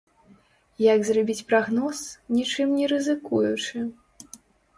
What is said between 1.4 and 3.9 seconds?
прагноз, нічым не рызыкуючы?